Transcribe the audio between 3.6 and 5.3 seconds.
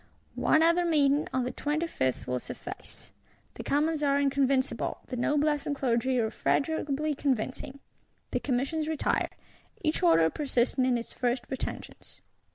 Commons are inconvincible, the